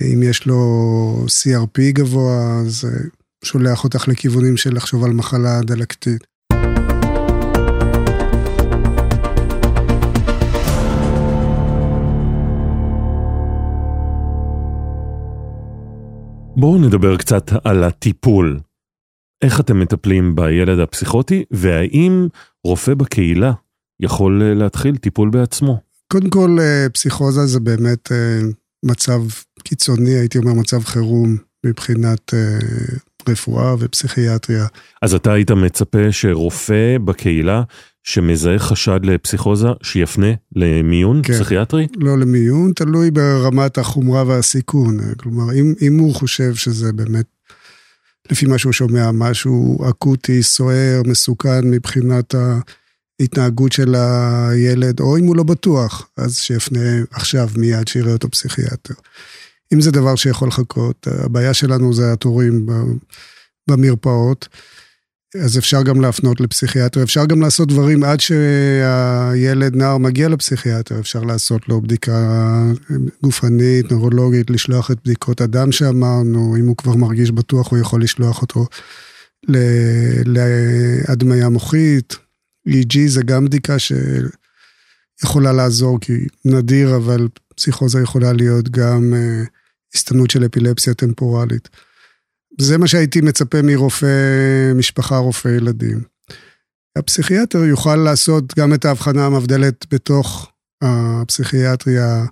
[0.00, 3.00] אם יש לו CRP גבוה, אז אה,
[3.44, 6.24] שולח אותך לכיוונים של לחשוב על מחלה דלקתית.
[16.56, 18.61] בואו נדבר קצת על הטיפול.
[19.42, 22.29] איך אתם מטפלים בילד הפסיכוטי, והאם
[22.64, 23.53] רופא בקהילה
[24.00, 25.81] יכול אה, להתחיל טיפול בעצמו?
[26.09, 28.40] קודם כל, אה, פסיכוזה זה באמת אה,
[28.85, 29.20] מצב
[29.62, 32.35] קיצוני, הייתי אומר מצב חירום מבחינת
[33.29, 34.66] רפואה ופסיכיאטריה.
[35.03, 37.62] אז אתה היית מצפה שרופא בקהילה
[38.03, 40.26] שמזהה חשד לפסיכוזה, שיפנה
[40.57, 41.33] למיון כן.
[41.33, 41.87] פסיכיאטרי?
[41.96, 44.98] לא למיון, תלוי ברמת החומרה והסיכון.
[45.16, 47.26] כלומר, אם, אם הוא חושב שזה באמת
[48.31, 52.35] לפי מה שהוא שומע, משהו אקוטי, סוער, מסוכן מבחינת
[53.21, 58.95] ההתנהגות של הילד, או אם הוא לא בטוח, אז שיפנה עכשיו מיד שיראה אותו פסיכיאטר.
[59.75, 62.66] אם זה דבר שיכול לחכות, הבעיה שלנו זה התורים
[63.69, 64.49] במרפאות,
[65.38, 71.21] אז אפשר גם להפנות לפסיכיאטר, אפשר גם לעשות דברים עד שהילד, נער, מגיע לפסיכיאטר, אפשר
[71.21, 72.62] לעשות לו בדיקה
[73.23, 78.43] גופנית, נורולוגית, לשלוח את בדיקות הדם שאמרנו, אם הוא כבר מרגיש בטוח, הוא יכול לשלוח
[78.43, 78.66] אותו
[80.27, 82.16] להדמיה מוחית.
[82.69, 86.12] EG זה גם בדיקה שיכולה לעזור, כי
[86.45, 89.49] נדיר, אבל פסיכוזה יכולה להיות גם uh,
[89.95, 91.69] הסתנות של אפילפסיה טמפורלית.
[92.61, 94.07] זה מה שהייתי מצפה מרופא
[94.75, 96.01] משפחה, רופא ילדים.
[96.96, 102.25] הפסיכיאטר יוכל לעשות גם את ההבחנה המבדלת בתוך הפסיכיאטריה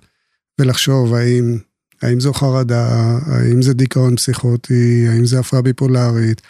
[0.59, 1.57] ולחשוב האם,
[2.01, 6.41] האם זו חרדה, האם זה דיכאון פסיכוטי, האם זה הפרעה ביפולרית,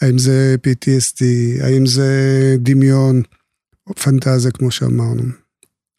[0.00, 1.24] האם זה PTSD,
[1.64, 2.10] האם זה
[2.58, 3.22] דמיון,
[3.86, 5.22] או פנטזיה כמו שאמרנו.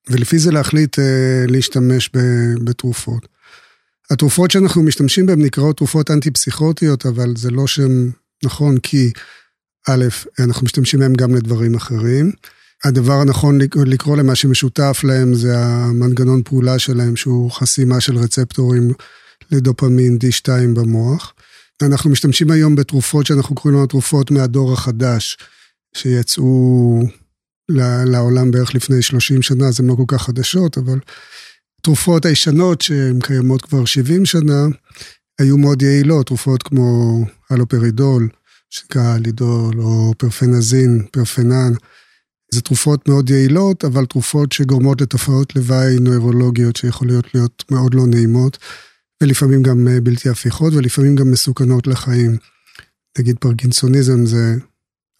[0.10, 2.10] ולפי זה להחליט אה, להשתמש
[2.64, 3.28] בתרופות.
[4.12, 8.10] התרופות שאנחנו משתמשים בהן נקראות תרופות אנטי-פסיכוטיות, אבל זה לא שם
[8.44, 9.12] נכון, כי
[9.90, 10.06] א',
[10.40, 12.32] אנחנו משתמשים בהן גם לדברים אחרים.
[12.86, 18.94] הדבר הנכון לקרוא למה שמשותף להם זה המנגנון פעולה שלהם, שהוא חסימה של רצפטורים
[19.52, 21.34] לדופמין D2 במוח.
[21.82, 25.38] אנחנו משתמשים היום בתרופות שאנחנו קוראים להן תרופות מהדור החדש,
[25.96, 27.00] שיצאו
[28.06, 31.00] לעולם בערך לפני 30 שנה, אז הן לא כל כך חדשות, אבל
[31.88, 34.66] התרופות הישנות, שהן קיימות כבר 70 שנה,
[35.40, 37.20] היו מאוד יעילות, תרופות כמו
[37.50, 38.30] הלופרידול,
[38.70, 41.74] שנקרא הלידול, או פרפנזין, פרפנן.
[42.54, 48.58] זה תרופות מאוד יעילות, אבל תרופות שגורמות לתופעות לוואי נוירולוגיות שיכולות להיות מאוד לא נעימות,
[49.24, 52.38] ולפעמים גם אה, בלתי הפיכות, ולפעמים גם מסוכנות לחיים.
[53.20, 54.56] נגיד פרקינסוניזם זה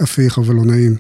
[0.02, 0.96] הפיך אבל לא נעים.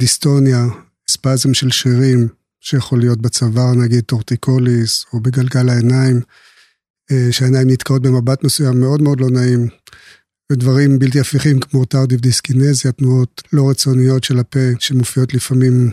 [0.00, 0.66] דיסטוניה,
[1.10, 2.28] ספזם של שרירים,
[2.60, 6.20] שיכול להיות בצוואר, נגיד טורטיקוליס, או בגלגל העיניים,
[7.10, 9.68] אה, שהעיניים נתקעות במבט מסוים מאוד מאוד לא נעים,
[10.52, 15.90] ודברים בלתי הפיכים כמו טרדיב דיסקינזיה, תנועות לא רצוניות של הפה, שמופיעות לפעמים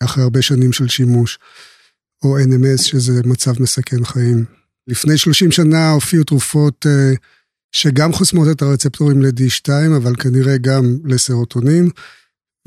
[0.00, 1.38] אחרי הרבה שנים של שימוש,
[2.22, 4.44] או NMS, שזה מצב מסכן חיים.
[4.86, 7.12] לפני 30 שנה הופיעו תרופות אה,
[7.72, 11.88] שגם חוסמות את הרצפטורים ל-D2, אבל כנראה גם לסרוטונין.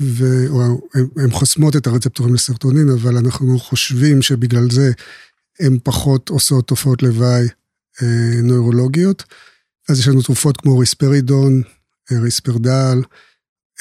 [0.00, 4.92] והן חוסמות את הרצפטורים לסרטונין, אבל אנחנו חושבים שבגלל זה
[5.60, 7.46] הן פחות עושות תופעות לוואי
[8.02, 9.24] אה, נוירולוגיות.
[9.88, 11.62] אז יש לנו תרופות כמו ריספרידון,
[12.12, 13.02] אה, ריספרדל,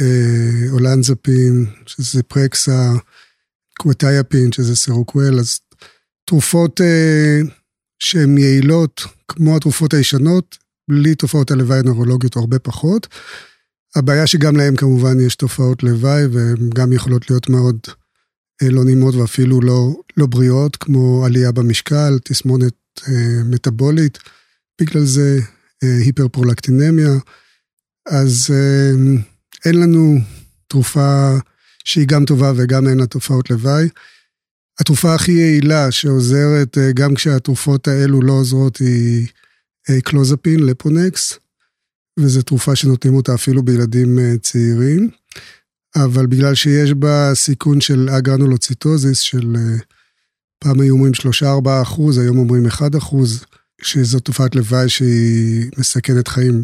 [0.01, 2.91] אה, אולנזפין, שזה זיפרקסה,
[3.77, 5.59] קווטיאפין, שזה סרוקוול, אז
[6.25, 7.41] תרופות אה,
[7.99, 10.57] שהן יעילות, כמו התרופות הישנות,
[10.89, 13.07] בלי תופעות הלוואי הנוירולוגיות, הרבה פחות.
[13.95, 17.79] הבעיה שגם להם כמובן יש תופעות לוואי, והן גם יכולות להיות מאוד
[18.63, 22.73] אה, לא נעימות ואפילו לא, לא בריאות, כמו עלייה במשקל, תסמונת
[23.07, 24.19] אה, מטבולית,
[24.81, 25.39] בגלל זה
[25.83, 27.11] אה, היפרפרולקטינמיה.
[28.07, 28.91] אז אה,
[29.65, 30.17] אין לנו
[30.67, 31.37] תרופה
[31.83, 33.87] שהיא גם טובה וגם אין לה תופעות לוואי.
[34.79, 39.27] התרופה הכי יעילה שעוזרת אה, גם כשהתרופות האלו לא עוזרות היא
[39.89, 41.39] אה, קלוזפין, לפונקס.
[42.19, 45.09] וזו תרופה שנותנים אותה אפילו בילדים אה, צעירים,
[45.95, 49.77] אבל בגלל שיש בה סיכון של אגרנולוציטוזיס של אה,
[50.59, 53.45] פעם היו אומרים 3-4 אחוז, היום אומרים 1 אחוז,
[53.81, 56.63] שזו תופעת לוואי שהיא מסכנת חיים.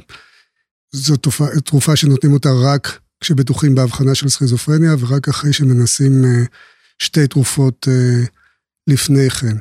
[0.91, 6.43] זו תרופה, תרופה שנותנים אותה רק כשבטוחים בהבחנה של סכיזופרניה, ורק אחרי שמנסים אה,
[6.99, 7.88] שתי תרופות
[8.88, 9.55] לפני כן.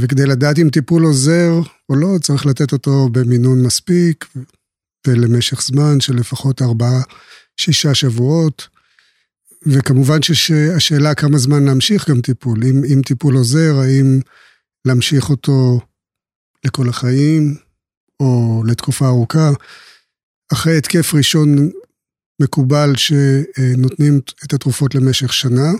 [0.00, 4.26] וכדי לדעת אם טיפול עוזר או לא, צריך לתת אותו במינון מספיק
[5.06, 7.02] ולמשך זמן של לפחות ארבעה,
[7.56, 8.68] שישה שבועות.
[9.66, 12.64] וכמובן שהשאלה כמה זמן להמשיך גם טיפול.
[12.64, 14.20] אם, אם טיפול עוזר, האם
[14.84, 15.80] להמשיך אותו
[16.64, 17.56] לכל החיים
[18.20, 19.50] או לתקופה ארוכה.
[20.52, 21.70] אחרי התקף ראשון
[22.42, 25.72] מקובל שנותנים את התרופות למשך שנה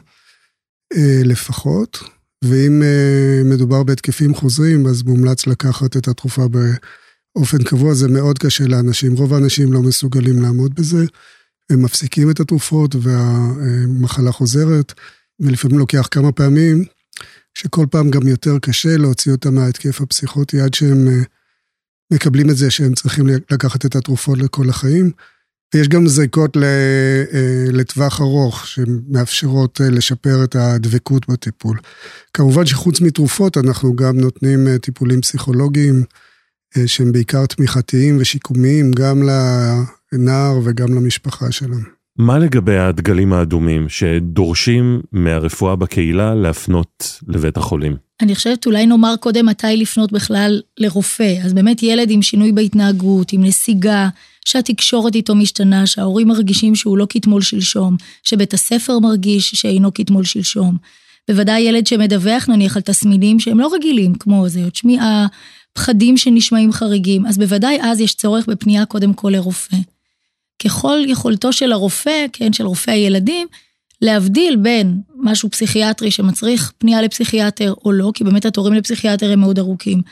[0.96, 1.98] אה, לפחות.
[2.44, 8.64] ואם uh, מדובר בהתקפים חוזרים, אז מומלץ לקחת את התרופה באופן קבוע, זה מאוד קשה
[8.66, 9.12] לאנשים.
[9.12, 11.04] רוב האנשים לא מסוגלים לעמוד בזה,
[11.70, 14.92] הם מפסיקים את התרופות והמחלה חוזרת,
[15.40, 16.84] ולפעמים לוקח כמה פעמים,
[17.54, 21.26] שכל פעם גם יותר קשה להוציא אותם מההתקף הפסיכוטי עד שהם uh,
[22.10, 25.10] מקבלים את זה שהם צריכים לקחת את התרופות לכל החיים.
[25.74, 26.62] ויש גם זריקות אה,
[27.72, 31.78] לטווח ארוך שמאפשרות אה, לשפר את הדבקות בטיפול.
[32.32, 36.04] כמובן שחוץ מתרופות אנחנו גם נותנים אה, טיפולים פסיכולוגיים
[36.86, 39.22] שהם בעיקר תמיכתיים ושיקומיים גם
[40.12, 41.84] לנער וגם למשפחה שלהם.
[42.18, 47.96] מה לגבי הדגלים האדומים שדורשים מהרפואה בקהילה להפנות לבית החולים?
[48.22, 51.34] אני חושבת אולי נאמר קודם מתי לפנות בכלל לרופא.
[51.44, 54.08] אז באמת ילד עם שינוי בהתנהגות, עם נסיגה,
[54.48, 60.76] שהתקשורת איתו משתנה, שההורים מרגישים שהוא לא כתמול שלשום, שבית הספר מרגיש שאינו כתמול שלשום.
[61.28, 65.26] בוודאי ילד שמדווח נניח על תסמינים שהם לא רגילים, כמו זהות שמיעה,
[65.72, 69.76] פחדים שנשמעים חריגים, אז בוודאי אז יש צורך בפנייה קודם כל לרופא.
[70.62, 73.48] ככל יכולתו של הרופא, כן, של רופא הילדים,
[74.02, 79.58] להבדיל בין משהו פסיכיאטרי שמצריך פנייה לפסיכיאטר או לא, כי באמת התורים לפסיכיאטר הם מאוד
[79.58, 80.02] ארוכים.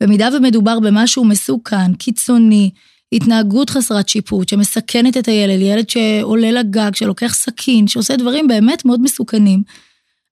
[0.00, 2.70] במידה ומדובר במשהו מסוכן, קיצוני,
[3.12, 9.02] התנהגות חסרת שיפוט, שמסכנת את הילד, ילד שעולה לגג, שלוקח סכין, שעושה דברים באמת מאוד
[9.02, 9.62] מסוכנים,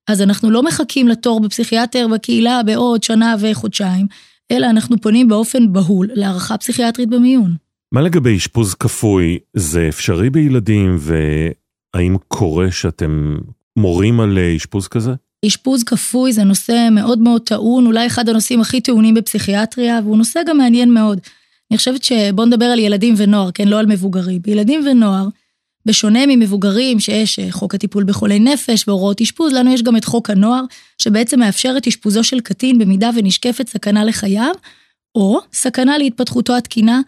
[0.09, 4.07] אז אנחנו לא מחכים לתור בפסיכיאטר בקהילה בעוד שנה וחודשיים,
[4.51, 7.55] אלא אנחנו פונים באופן בהול להערכה פסיכיאטרית במיון.
[7.93, 9.39] מה לגבי אשפוז כפוי?
[9.55, 13.37] זה אפשרי בילדים, והאם קורה שאתם
[13.77, 15.13] מורים על אשפוז כזה?
[15.47, 20.41] אשפוז כפוי זה נושא מאוד מאוד טעון, אולי אחד הנושאים הכי טעונים בפסיכיאטריה, והוא נושא
[20.47, 21.21] גם מעניין מאוד.
[21.71, 24.43] אני חושבת שבואו נדבר על ילדים ונוער, כן, לא על מבוגרים.
[24.43, 25.29] בילדים ונוער,
[25.87, 30.31] בשונה ממבוגרים, שיש אה, חוק הטיפול בחולי נפש והוראות אשפוז, לנו יש גם את חוק
[30.31, 30.65] הנוער,
[30.99, 34.55] שבעצם מאפשר את אשפוזו של קטין במידה ונשקפת סכנה לחייו,
[35.15, 37.01] או סכנה להתפתחותו התקינה,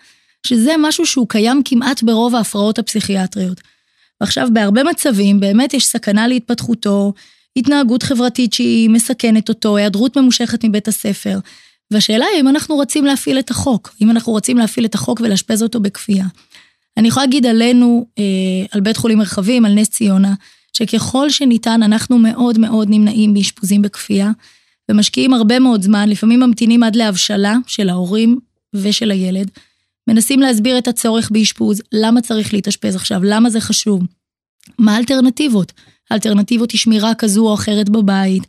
[0.47, 3.61] שזה משהו שהוא קיים כמעט ברוב ההפרעות הפסיכיאטריות.
[4.21, 7.13] ועכשיו, בהרבה מצבים באמת יש סכנה להתפתחותו,
[7.57, 11.39] התנהגות חברתית שהיא מסכנת אותו, היעדרות ממושכת מבית הספר.
[11.93, 15.63] והשאלה היא אם אנחנו רוצים להפעיל את החוק, אם אנחנו רוצים להפעיל את החוק ולאשפז
[15.63, 16.25] אותו בכפייה.
[16.97, 18.25] אני יכולה להגיד עלינו, אה,
[18.71, 20.35] על בית חולים מרחבים, על נס ציונה,
[20.77, 24.31] שככל שניתן אנחנו מאוד מאוד נמנעים באשפוזים בכפייה,
[24.91, 28.39] ומשקיעים הרבה מאוד זמן, לפעמים ממתינים עד להבשלה של ההורים
[28.75, 29.51] ושל הילד,
[30.09, 34.03] מנסים להסביר את הצורך באשפוז, למה צריך להתאשפז עכשיו, למה זה חשוב,
[34.79, 35.73] מה האלטרנטיבות.
[36.11, 38.43] האלטרנטיבות היא שמירה כזו או אחרת בבית,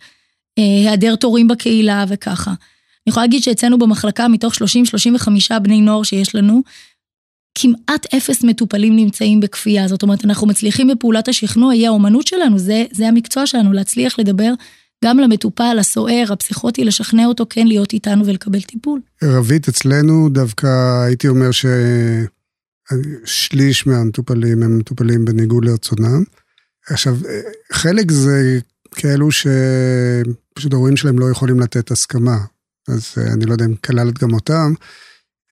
[0.57, 2.53] אה, היעדר תורים בקהילה וככה.
[3.07, 4.53] אני יכולה להגיד שאצלנו במחלקה, מתוך
[5.55, 6.61] 30-35 בני נוער שיש לנו,
[7.55, 9.87] כמעט אפס מטופלים נמצאים בכפייה.
[9.87, 14.53] זאת אומרת, אנחנו מצליחים בפעולת השכנוע, היא האומנות שלנו, זה, זה המקצוע שלנו, להצליח לדבר
[15.05, 19.01] גם למטופל, הסוער, הפסיכוטי, לשכנע אותו כן להיות איתנו ולקבל טיפול.
[19.23, 21.49] רבית, אצלנו דווקא הייתי אומר
[23.25, 26.23] ששליש מהמטופלים הם מטופלים בניגוד לרצונם.
[26.89, 27.17] עכשיו,
[27.71, 28.59] חלק זה
[28.95, 32.37] כאלו שפשוט ההורים שלהם לא יכולים לתת הסכמה,
[32.87, 34.73] אז אני לא יודע אם כללת גם אותם.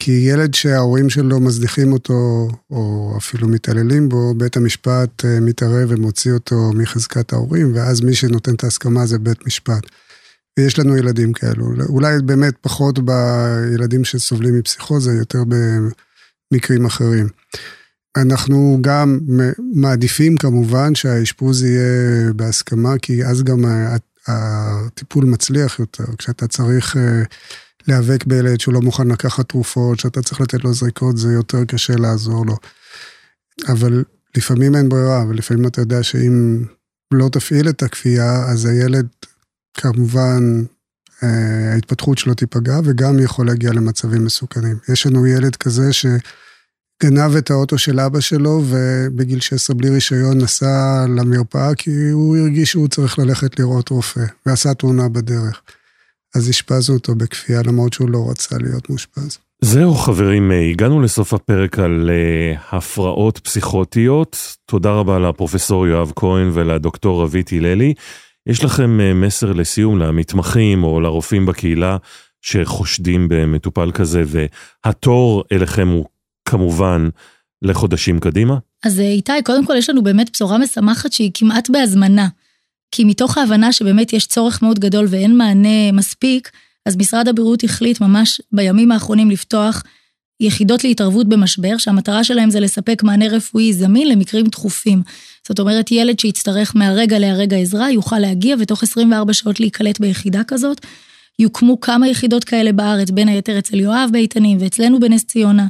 [0.04, 6.32] כי ילד שההורים שלו מזניחים אותו, או אפילו מתעללים בו, בית המשפט אה, מתערב ומוציא
[6.34, 9.84] אותו מחזקת ההורים, ואז מי שנותן את ההסכמה זה בית משפט.
[10.60, 15.44] ויש לנו ילדים כאלו, אולי באמת פחות בילדים שסובלים מפסיכוזה, יותר
[16.52, 17.28] במקרים אחרים.
[18.18, 19.20] אנחנו גם
[19.74, 23.66] מעדיפים כמובן שהאשפוז יהיה בהסכמה, כי אז גם
[24.28, 26.04] הטיפול מצליח יותר.
[26.18, 27.24] כשאתה צריך אה,
[27.88, 31.96] להיאבק בילד שהוא לא מוכן לקחת תרופות, שאתה צריך לתת לו זריקות, זה יותר קשה
[31.96, 32.58] לעזור לו.
[33.68, 34.04] אבל
[34.38, 36.64] לפעמים אין ברירה, ולפעמים אתה יודע שאם
[37.14, 39.08] לא תפעיל את הכפייה, אז הילד,
[39.74, 40.64] כמובן,
[41.24, 44.78] אה, ההתפתחות שלו תיפגע, וגם יכול להגיע למצבים מסוכנים.
[44.90, 45.94] יש לנו ילד כזה
[47.02, 52.72] שגנב את האוטו של אבא שלו, ובגיל 16 בלי רישיון נסע למרפאה, כי הוא הרגיש
[52.72, 55.62] שהוא צריך ללכת לראות רופא, ועשה תאונה בדרך.
[56.36, 59.38] אז אשפזנו אותו בכפייה למרות שהוא לא רצה להיות מאושפז.
[59.62, 64.38] זהו חברים, הגענו לסוף הפרק על uh, הפרעות פסיכוטיות.
[64.66, 67.94] תודה רבה לפרופסור יואב כהן ולדוקטור רבית הללי.
[68.48, 71.98] יש לכם uh, מסר לסיום למתמחים או לרופאים בקהילה
[72.42, 76.06] שחושדים במטופל כזה, והתור אליכם הוא
[76.52, 77.10] כמובן
[77.62, 78.58] לחודשים קדימה?
[78.84, 82.28] אז אה, איתי, קודם כל יש לנו באמת בשורה משמחת שהיא כמעט בהזמנה.
[82.92, 86.52] כי מתוך ההבנה שבאמת יש צורך מאוד גדול ואין מענה מספיק,
[86.86, 89.84] אז משרד הבריאות החליט ממש בימים האחרונים לפתוח
[90.40, 95.02] יחידות להתערבות במשבר, שהמטרה שלהם זה לספק מענה רפואי זמין למקרים דחופים.
[95.48, 100.86] זאת אומרת, ילד שיצטרך מהרגע להרגע עזרה, יוכל להגיע ותוך 24 שעות להיקלט ביחידה כזאת.
[101.40, 105.68] יוקמו כמה יחידות כאלה בארץ, בין היתר אצל יואב באיתנים ואצלנו בנס ציונה.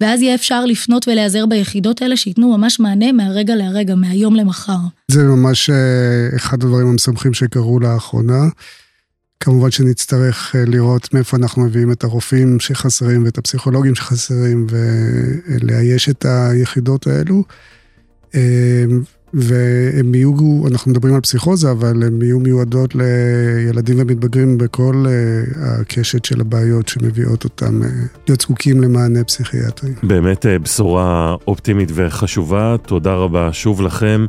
[0.00, 4.78] ואז יהיה אפשר לפנות ולהיעזר ביחידות האלה שייתנו ממש מענה מהרגע להרגע, מהיום למחר.
[5.10, 8.42] זה ממש אה, אחד הדברים המשמחים שקרו לאחרונה.
[9.40, 16.24] כמובן שנצטרך אה, לראות מאיפה אנחנו מביאים את הרופאים שחסרים ואת הפסיכולוגים שחסרים ולאייש את
[16.28, 17.44] היחידות האלו.
[19.34, 20.32] והן יהיו,
[20.70, 26.88] אנחנו מדברים על פסיכוזה, אבל הן יהיו מיועדות לילדים ומתבגרים בכל אה, הקשת של הבעיות
[26.88, 27.88] שמביאות אותם אה,
[28.28, 29.90] להיות זקוקים למענה פסיכיאטרי.
[30.02, 34.26] באמת אה, בשורה אופטימית וחשובה, תודה רבה שוב לכם.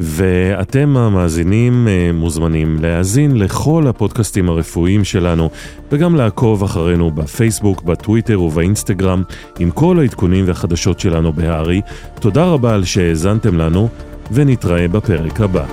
[0.00, 5.50] ואתם המאזינים מוזמנים להאזין לכל הפודקאסטים הרפואיים שלנו
[5.92, 9.22] וגם לעקוב אחרינו בפייסבוק, בטוויטר ובאינסטגרם
[9.58, 11.80] עם כל העדכונים והחדשות שלנו בהארי.
[12.20, 13.88] תודה רבה על שהאזנתם לנו
[14.32, 15.64] ונתראה בפרק הבא.